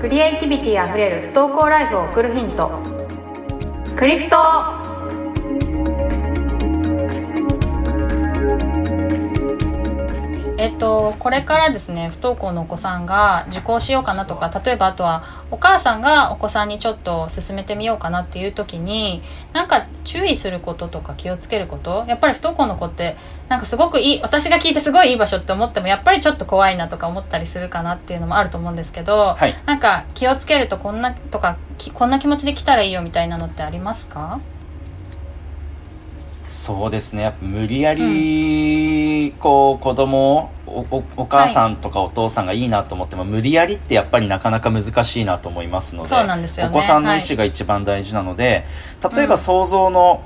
[0.00, 2.70] クリエイティビティあふれる不登校ライフを送るヒント。
[3.94, 4.79] クリフト
[10.60, 19.22] えっと、これからですね不登校のお子さんが受講しようかなとか例えばあとはお母さんがお子さんにちょっと進めてみようかなっていう時に
[19.54, 22.04] なんか注意することとか気をつけること？
[22.08, 23.16] やっぱり不登校の子って
[23.48, 29.54] なんかすごくいい私が聞いてすごいいい場所って思ってもやっぱりちょっと怖いなとか思ったりするかなっていうのもあると思うんですけど、はい。
[29.64, 34.40] なんか気をつけるとこんなとかきこんな気持ちで来たらいいよみたいなのってありますか？
[36.50, 37.22] そうですね。
[37.22, 46.76] やっぱ無理やり、こう子供をおおお母さんとかお父さんがいいなと思っても、無理やりってやっぱりなかなか難しいなと思いますのでそうなんですよね。
[46.76, 48.64] お子さんの意思が一番大事なので、
[49.14, 50.24] 例えば想像の、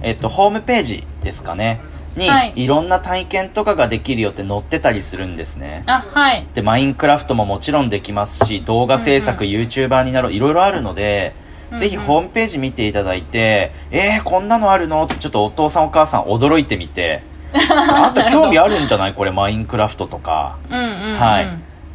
[0.00, 1.80] えっと、ホームページですかね。
[2.16, 2.52] に、はい。
[2.54, 5.82] い、ろんな体験とかができるよって載ってたりするんですね。
[5.86, 6.46] あはい。
[6.54, 9.50] でマインクラフトももちろんできますし動画制作、うん。
[9.50, 11.34] YouTuber になろういろいろあるので、
[11.76, 15.04] ぜひホームページ見ていただいて、えー、こんなのあるの？
[15.04, 17.22] ってちょっとお父さんお母さん驚いてみて。
[17.54, 19.14] あんた興味あるんじゃない？
[19.14, 21.46] これマインクラフトとか、うんうん、うん、はい。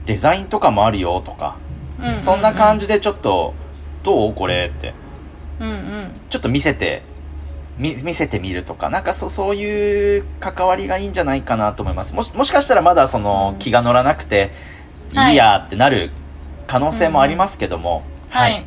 [0.06, 1.58] デザインとかもあるよとか、
[2.00, 2.20] うんうんうん。
[2.20, 3.54] そんな感じでちょっと
[4.04, 4.34] どう？
[4.34, 4.94] これって。
[5.60, 6.12] うんうん。
[6.30, 7.02] ちょっと見せて
[7.78, 8.90] み見せてみるとか。
[8.90, 12.16] なんかそそういう関わりがいいんじゃないかなと思います。
[12.16, 14.52] もしもしかしたらまだその気が乗らなくて、
[15.14, 15.32] はい。
[15.32, 16.12] いいやってなる
[16.68, 18.66] 可能性もありますけども、はい、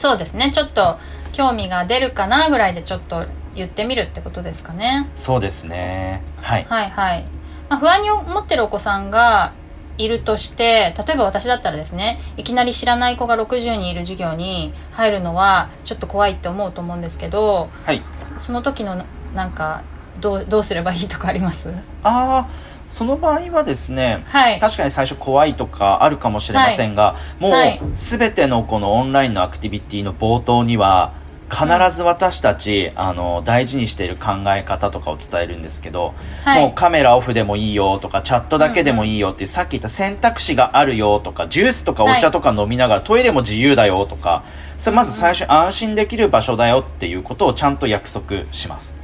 [0.00, 0.50] そうですね。
[0.50, 0.98] ちょっと
[1.32, 5.08] 興味が出るかなぐらいでちょっと言ってみるってことですかね。
[5.14, 6.22] そうですね。
[6.40, 6.64] はい。
[6.68, 7.24] はいはい、
[7.68, 9.52] まあ、不安に思ってるお子さんが
[9.98, 18.02] いるとして例えば私だったらですねいきなり知らない子が60人いる授業に入るのはちょっと怖いって思うと思うんですけどはい。
[18.38, 19.82] その時のななんか
[20.20, 21.68] どうどうすればいいとかあります？
[21.68, 22.48] ああ
[22.90, 24.58] その場合はですねはい。
[24.58, 27.80] 確かに最初怖いとかあるかもしれませんが、もうはい。
[27.94, 31.12] 全てのこのオンラインのアクティビティの冒頭には
[31.50, 36.14] 必ず私たち、あの大事にしている考え方とかを伝えるんですけど、
[36.44, 36.62] はい。
[36.62, 44.44] もうカメラオフでもいいよとかチャットだけでもいいよっていう、さっき言った選択肢があるよとかジュースとかお茶とか飲みながら、トイレも自由だよとか
[44.78, 48.94] それまず最初に安心できる場所だよっていうことをちゃんと約束します。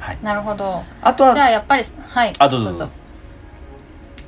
[0.00, 0.82] はい、なるほど。
[1.00, 2.32] あとはじゃあやっぱりはい。
[2.38, 2.68] あどうぞ。
[2.70, 3.01] どうぞ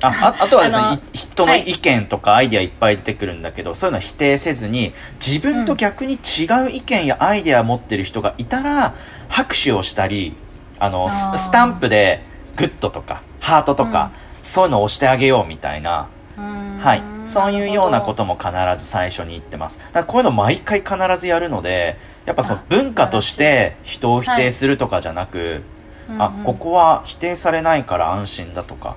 [0.01, 1.63] あああとはですね人のはい。
[1.63, 4.93] 意見とかアイデアいっぱい出てくるんだけど、そういうのは否定せずに
[5.25, 8.95] 自分と逆に違う意見やアイデアを持ってる人がいたら
[9.29, 10.35] 拍手をしたり
[10.79, 12.21] あのススタンプで
[12.55, 14.11] グッドとかハートとか、
[14.43, 19.79] そういうのを押してあげようみたいな、はい、そういうようなことも必ず最初に言ってます。
[19.79, 25.61] だからこういうの毎回必ずやるのでやっぱそのあ文化として人を否定するとかじゃなく、
[26.07, 28.95] どあここは否定されないから安心だとか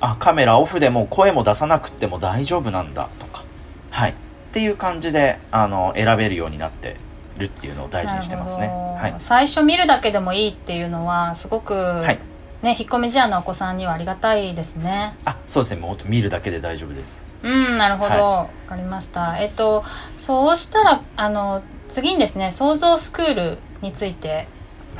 [0.00, 3.44] あカメラオフでも声も出さなくても大丈夫なんだとか。
[3.90, 4.10] はい。
[4.10, 4.14] っ
[4.52, 6.96] ていう感じであの選べるようになって
[7.38, 8.68] るっていうのを大事にしてますね。
[8.68, 9.14] はい。
[9.18, 12.18] 最初見るだけでもいいっていうのはすごく、はい。
[12.62, 15.16] ね引っ込み思案のお子さんにはありがたいですね。
[15.24, 15.80] あそうですね。
[15.80, 17.22] もう見るだけで大丈夫です。
[17.42, 19.38] うんなるほど、はわかりました。
[19.38, 19.84] えっと
[20.16, 24.48] そうしたらあの次にですね創造スクールについてはい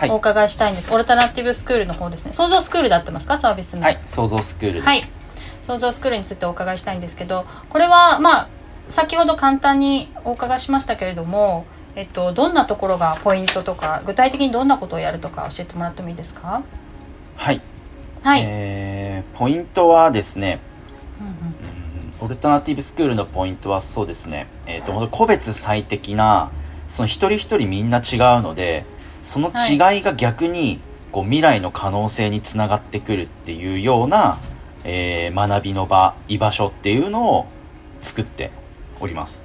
[0.09, 2.33] お伺いしたいんです、オルタナティブスクールの方ですね。
[2.33, 3.39] 創造スクールで合ってますか？
[3.39, 3.83] サービス名。
[3.83, 4.01] はい。
[4.07, 5.03] 創造スクールです、はい。
[5.67, 8.49] 創造スクールについてお伺いしたいんですけどこれはまあ
[8.89, 16.63] 先ほど簡単にお伺いしましたけれども、えっと、どんなところがポイントとか具体的にどんなことをやるとか教えてもらってもいいですか？
[17.37, 17.61] はい、
[18.23, 20.61] はい、えーポイントはですね
[21.21, 21.35] うんうん。
[22.25, 26.51] オルタナティブスクールのポイントはそうですね、えー、と個別最適な
[26.89, 28.85] その一人一人みんな違うので
[29.23, 30.81] その違いが逆に
[31.13, 34.39] こう未来の可能性につながってくるっていうような、
[34.85, 37.47] えー学びの場居場所っていうのを
[38.01, 38.51] 作って
[39.01, 39.43] おります。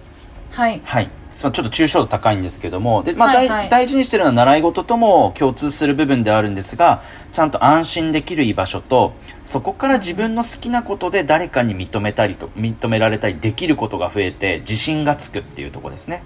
[0.52, 1.09] はいはい。
[1.36, 7.03] そのちょっと抽象度高いんですけども、で、まあ、大はいはい大事にしてるのは習い事とも共通する部分ではあるんですが、
[7.34, 9.13] ちゃんと安心できる居場所と、
[9.44, 16.24] そこから自分の好きなことで誰かに認めたりと、認められたりできることが増えて、自信がつくっていうところですね。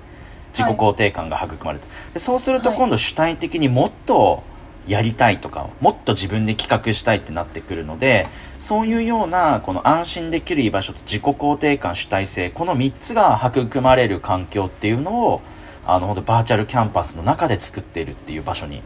[0.53, 1.83] 自己肯定感が育まれる。
[2.13, 4.43] でそうするとはい今度主体的にもっと
[4.87, 8.27] やりたいとか、もっと自分で企画したいってなってくるので、
[8.59, 15.41] そういうような、この安心できる居場所と自己肯定感、主体性、この3つが育まれる環境っていうのを、
[15.85, 18.81] あの、本当バーチャルキャンパスの中で作っているっていう場所に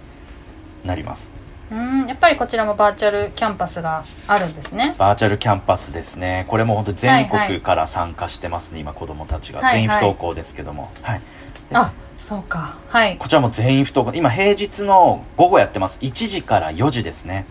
[0.83, 1.31] なります。
[1.71, 6.45] うんやっぱりこちらもバーチャルキャンパスがあるんですねバーチャルキャンパスですね。
[6.47, 9.59] これも本当全はいはい国から参加してますね、今子供たちが。
[9.59, 10.91] はいはい全員不登校ですけども。
[11.01, 11.21] はい。
[11.69, 12.77] であそうか。
[12.89, 13.17] はい。
[13.17, 14.17] こちらも全員不登校。
[14.17, 15.99] 今平日の午後やってます。
[16.01, 17.45] 1時から4時ですね。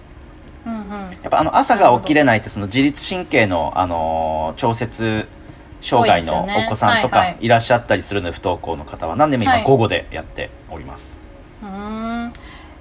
[0.65, 0.81] うんうん。
[0.81, 5.29] やっぱあの朝が起きれないってその自律神経の、あのー調節
[5.81, 9.65] 障害のお子さんとか多いらっしゃったりするので不登校の方は何でも今はい。
[9.65, 11.19] 午後でやっております、
[11.61, 12.33] うーん。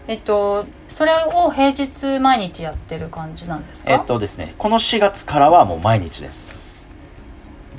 [0.08, 3.92] えっとそれを平日毎日やってる感じなんですか？
[3.92, 6.61] えっとですねこの4月からはもう毎日です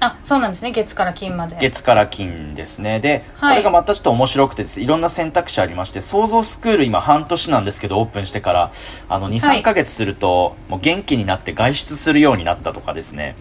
[0.04, 0.72] あそうなんですね。
[0.72, 1.56] 月から金まで。
[1.60, 2.99] 月から金ですね。
[2.99, 3.54] で、はい。
[3.54, 4.81] これがまたちょっと面白くてです。
[4.81, 8.72] いろんな選択肢ありまして創造スクール今半年なんですけどオープンしてから。
[9.08, 9.62] あのは23い。
[9.62, 13.37] ヶ月すると、もう元気になって外出するようになったとかですね。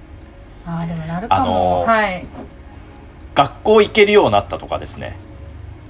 [0.67, 2.25] あーでもなるかも、あのーはい。
[3.33, 5.17] 学校行けるようになったとかですね。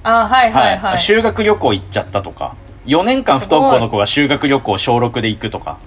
[0.04, 2.56] あーはいはいはい、修学旅行行っちゃったとか。
[2.86, 5.78] 4年間不登校の子が修学旅行小6で行くとか、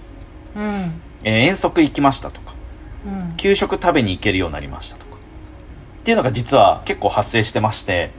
[0.55, 1.01] うん。
[1.23, 2.39] えー遠足行きましたと
[3.37, 5.15] 給食食べに行けるようになりましたとか。
[5.15, 8.11] っていうのが実は結構発生してまして、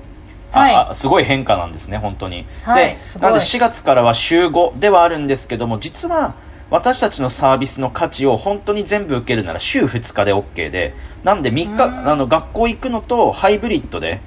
[0.53, 0.75] あはい。
[0.75, 6.35] あすごい変化なんですね本当に、はいですなんで4月からは週5ではあるんですけども実は
[6.71, 12.09] 私たちのサービスの価値を本当に全部受けるなら週2日で OK でなんで3日うん。
[12.09, 14.21] あの学校行くのとハイブリッドで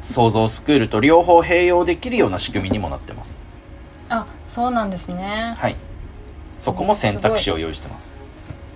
[0.00, 3.38] 創造スクールと両方併用できるような仕組みにもなってます。
[4.08, 5.54] あそうなんですね。
[5.58, 5.76] はい。
[6.58, 8.08] そこも選択肢を用意してます。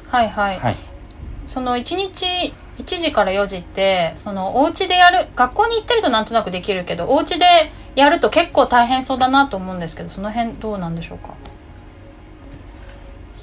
[0.08, 0.76] はいはい、はい
[1.46, 2.26] その1日
[2.78, 7.44] 1時から4時ってそのお家でやる学校に行ってるとなんとなくできるけどお家で
[7.94, 11.34] やると結構大変そうだなと思うんですけどその辺どうなんでしょうか？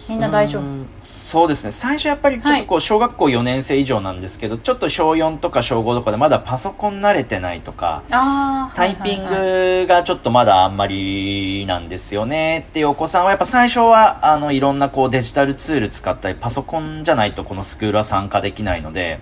[0.09, 0.61] みんな大丈夫？
[0.63, 1.71] うんそうですね。
[1.71, 8.03] 最初やっぱりちょっとこう小学校4年生以上なんですけど、ちょっと小4とか小5とかでまだパソコン慣れてないとか
[8.75, 9.85] タイピンはいはいはい。
[9.85, 12.65] グがちょっとまだあんまりなんですよね。
[12.69, 19.19] っていうお子さんはやっぱ最初はあのいろんなこうデジタルツール使ったりパソコンじゃないとこのスクールは参加できないので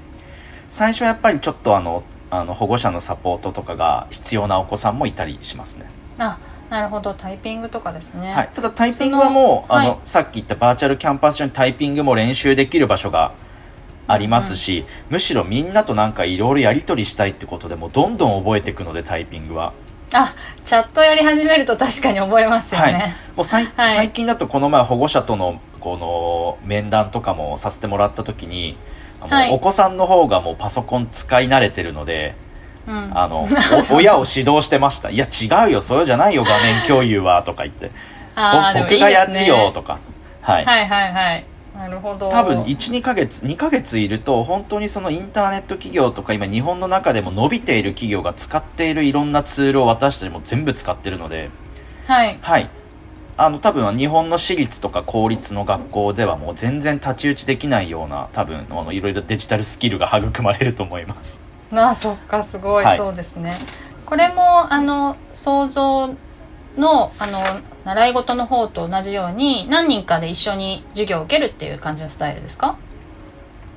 [0.69, 5.85] 最初はやっぱりちょっとあのあの保護者のサポートとかが必要なお子さんもいたりしますね。
[6.19, 6.37] あ
[6.69, 8.33] なるほどタイピングとかですね。
[8.33, 9.99] はい、ただタイピングはもうあの、はい。
[10.05, 13.33] さっき言ったバーチャルキャンパス上にタイピングも練習できる場所が
[14.07, 19.73] ありますし、むしろみんなとなんかいろいろやり取りしたいってことでもうどんどん覚えていくのでタイピングは。
[20.11, 20.33] あ
[20.65, 22.93] チャットやり始めると確かに覚えますよはい。
[22.93, 23.95] ね、もうさいはい。
[23.95, 28.75] 最近だとこの前保護者とのこの面談とかもさせてもらった時に
[29.19, 29.53] はい。
[29.53, 32.35] お子さんの方がもうパソコン使い慣れてるので
[32.89, 33.11] うん。
[33.13, 33.47] あの
[33.91, 35.81] お 親を指導してました「いや違うよ。
[35.81, 36.43] そうじゃないよ。
[36.43, 37.91] 画面共有は」とか言って
[38.35, 39.99] 「あーでもぼ僕がやってるよ」とか。
[40.41, 40.65] はい。
[40.65, 41.45] はいはいはい。
[41.77, 42.29] なるほど。
[42.29, 51.49] 多分12ヶ月2ヶ月いると本当にそのインターネット企業とか今日本の中でも伸びている企業が使っているいろんなツールを私たちも全部使ってるので。
[52.07, 52.39] はい。
[52.41, 52.67] はい。
[53.37, 61.39] あの多分日本の私立とか公立の学校ではもう全然太刀打ちできないような多分あのいろいろデジタルスキルが育まれると思います
[61.73, 62.97] あそっかすごい、はい。
[62.97, 63.57] そうですね。
[64.05, 66.07] これもあの想像
[66.77, 67.41] のあの
[67.85, 72.77] 習い事の方と同じように何人かで一緒に授業を受けるっていう感じのスタイルですか？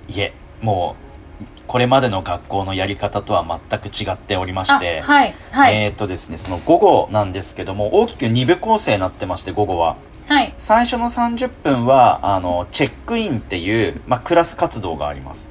[0.08, 0.96] いえも
[1.40, 9.96] うこれまでの学校のやり方とは全く違っておりましてあはいはい、えっ、とですねその午後なんですけども大きく2部構成になってまして午後は。
[10.28, 10.54] はい。
[10.56, 15.48] 最初の30分はあのチェックインっていう、まあ、クラス活動があります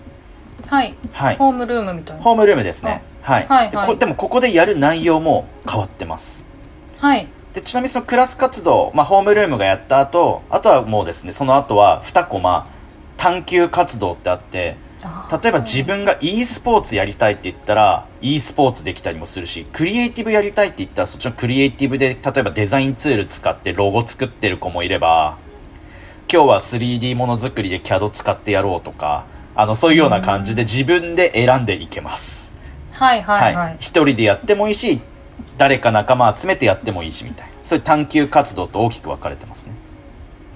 [0.71, 0.95] はい。
[1.11, 1.35] はい。
[1.35, 2.23] ホームルームみたいな。
[2.23, 3.03] ホームルームですね。
[3.21, 3.97] はい、はいはい。
[3.97, 6.45] でもここでやる内容も変わってます。
[6.97, 7.27] はい。
[7.53, 12.67] でちなみにそのクラス活動、まあ、ホームルームがやった後あとはもうですねその後は2コマ
[13.17, 14.77] 探究活動ってあって
[15.41, 25.37] 例えば自分が e スポーツやりたいって言ったら e スポーツできたりもするしクリエイティブやりたいって言ったらそっちのクリエイティブで例えばデザインツール使ってロゴ作ってる子もいれば
[26.31, 32.53] 今日は 3D ものづくりで CAD 使ってやろうとかあのそういうような感じで自分で選んでいけます。
[32.93, 35.01] はいはいはい、一人でやってもいいし
[35.57, 37.53] 誰か仲間集めてやってもいいしみたいな。
[37.63, 39.73] そういう探究活動と大きく分かれてますね。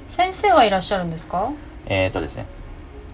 [0.10, 1.52] 先生はいらっしゃるんですか？
[1.88, 2.46] えー、とですね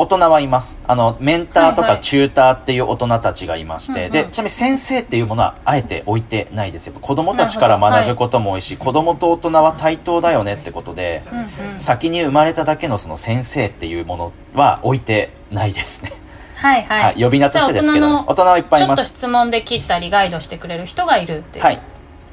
[0.01, 0.79] 大人はいます。
[0.87, 1.97] あのメンターとはいはい。
[1.99, 4.11] かチューターっていう大人たちがいまして、うんうん。
[4.11, 6.87] でちなみに先生っていうものはあえて置いてないです。
[6.87, 11.79] よ子供たちから学ぶことも多いし、子供と大人は対等だよねってことで、うんうん。
[11.79, 16.11] 先に生まれただけのその先生っていうものは置いてないですね、
[16.55, 21.79] はいはい、はい、呼び名としてですけど、ね、大人はいっぱいいちょっとます質問で切ったりガイドしてくれる人がいるっていうはい。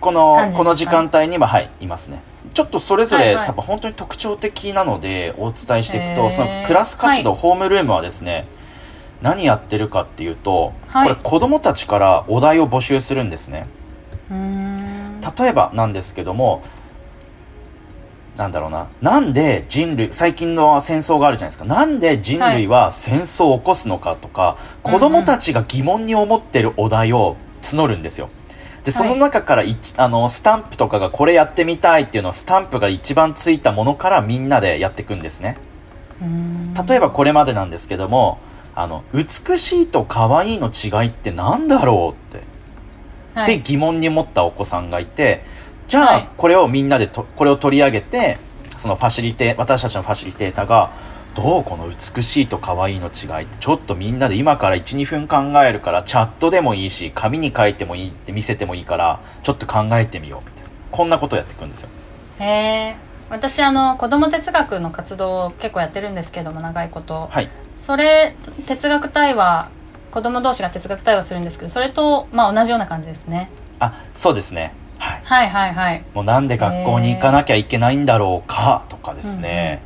[0.00, 2.22] このこの時間帯にははいいますね
[2.58, 3.46] ちょっとそれぞれ、はいはい。
[3.46, 8.48] 多分本当に特徴的なのでお伝えしていくとそのクラス活動、ホームルームはですね
[9.22, 11.08] 何やってるかっていうと、はい。
[11.10, 13.68] これ子供たちからお題を募集するんですね。
[14.28, 16.64] 例えばなんですけども
[18.36, 21.64] なんだろうななんで人類最近の戦争があるじゃないですか。
[21.64, 28.30] なんで人類は戦争を起こすのかとか、子供たちが疑問に思ってるお題を募るんですよ
[28.88, 35.58] でその中から一、あのスタンプとかがこれやってみたいっていうのはスタンプが一番ついたものからみんなでやっていくんですね。
[36.88, 38.38] 例えばこれまでなんですけども
[38.74, 42.44] あの美しいと可愛いの違いってなんだろうって、
[43.34, 45.42] ではい、疑問に思ったお子さんがいて
[45.86, 46.22] じゃはい。
[46.22, 48.38] あこれをみんなでとこれを取り上げて
[48.78, 50.92] そのファシリテ私たちのファシリテータが
[51.38, 60.44] どうこの美しいと可愛いの違いってちょっとみんなで今から12分考えるからチャットでもいいし紙に書いてもいいって見せてもいいからちょっと考えてみよう。
[60.44, 61.90] みたいなこんなことをやっていくんですよ。
[62.40, 62.96] へえ
[63.30, 67.28] 私あの子ども哲学の活動を結構やってるんですけども長いこと。
[67.30, 67.48] はい。
[67.76, 68.34] それ
[68.66, 69.68] 哲学対話
[70.10, 73.48] 子供同士が哲学対話するんですけどそれと、まあ、同じような感じですね。
[73.78, 74.74] あそうですね。
[74.98, 75.20] はい。
[75.22, 76.04] はいはいはい。
[76.14, 79.82] もうなんで学校に行かなきゃいけないんだろうかとかですね、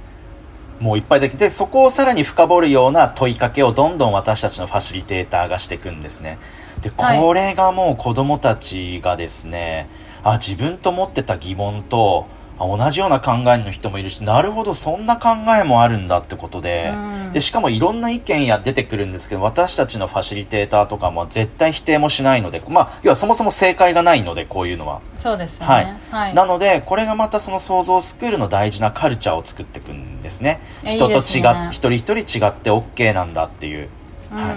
[0.83, 6.39] もういっぱいできてそこをさらに深掘るような問いかけをどんどん私たちのファシリテーターがしていくんですね。
[6.83, 7.21] ではい。
[7.21, 9.89] これがもう子供たちがですね、
[10.25, 15.31] あ自分と持ってた疑問とあ同じような考えの人もいるしなるほどそんな考
[15.61, 17.33] えもあるんだってことで,、うん。
[17.33, 25.01] でしかもいろんな意見や出てくるんですけど私たちのファシリテーターとかも絶対否定もしないのでまあ要はそもそも正解がないのでこういうのは。
[25.17, 25.85] そうですよはい。
[25.87, 30.61] ねはい、なのでこれがまたその創造スクールの大事なカルチャーを作っていくんですね。
[30.85, 33.89] 人と違いね一人一人違って OK なんだっていう。
[34.33, 34.39] うん。
[34.39, 34.57] はい。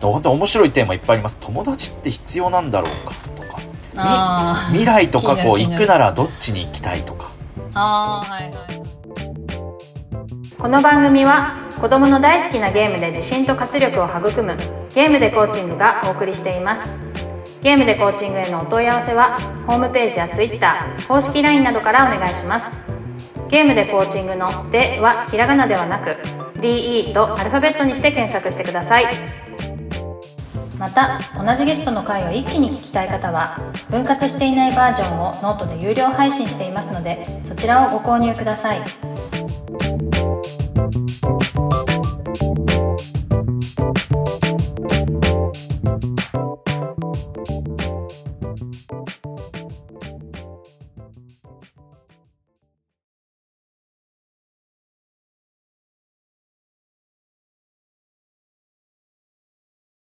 [0.00, 1.38] 本当に面白いテーマいっぱいあります。
[1.40, 3.45] 友達って必要なんだろうかと
[4.70, 7.30] 未来と過去行くならどっちに行きたいとか。
[7.74, 8.52] あーはいはい。
[10.58, 14.56] この番組は子供の大好きなゲームで自信と活力を育む
[14.94, 16.98] ゲームでコーチングがお送りしています。
[17.62, 22.70] ゲームでコーチングへのお問い合わせはホームページや Twitter 公式 LINE などからお願いします。
[23.48, 26.16] ゲームでコーチングの「で」はひらがなではなく
[26.60, 29.06] DE とアルファベットにして検索してください
[30.78, 33.58] また同じゲストの回を一気に聞きたい方は
[33.90, 39.35] 分割していないバージョンをノートで有料配信していますのでそちらをご購入ください。